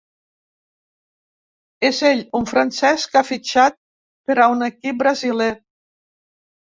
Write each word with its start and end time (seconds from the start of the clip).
És 1.89 1.99
ell, 2.07 2.23
un 2.39 2.47
francès 2.51 3.05
que 3.11 3.19
ha 3.21 3.27
fitxat 3.27 3.77
per 4.31 4.37
a 4.39 4.49
un 4.55 4.69
equip 4.69 4.97
brasiler. 5.03 5.51